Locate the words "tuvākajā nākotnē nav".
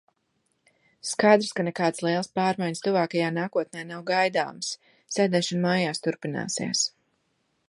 2.87-4.03